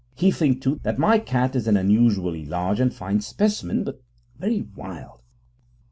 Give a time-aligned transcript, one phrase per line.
[0.15, 4.01] He thinks, too, that my cat is an unusually large and fine specimen, but
[4.39, 5.21] very wild.